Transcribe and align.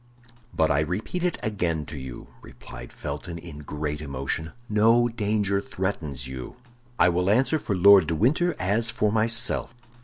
"But 0.51 0.71
I 0.71 0.79
repeat 0.79 1.23
it 1.23 1.37
again 1.43 1.85
to 1.85 1.95
you," 1.95 2.25
replied 2.41 2.91
Felton, 2.91 3.37
in 3.37 3.59
great 3.59 4.01
emotion, 4.01 4.51
"no 4.67 5.07
danger 5.07 5.61
threatens 5.61 6.27
you; 6.27 6.55
I 6.97 7.07
will 7.09 7.29
answer 7.29 7.59
for 7.59 7.75
Lord 7.75 8.07
de 8.07 8.15
Winter 8.15 8.55
as 8.57 8.89
for 8.89 9.11
myself." 9.11 9.75